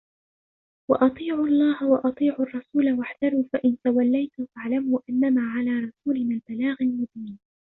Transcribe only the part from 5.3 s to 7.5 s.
على رسولنا البلاغ المبين